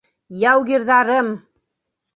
—Яугирҙарым! 0.53 1.31